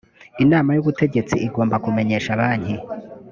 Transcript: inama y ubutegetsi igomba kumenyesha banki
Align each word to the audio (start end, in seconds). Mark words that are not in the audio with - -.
inama 0.43 0.69
y 0.73 0.81
ubutegetsi 0.81 1.35
igomba 1.47 1.75
kumenyesha 1.83 2.39
banki 2.39 2.75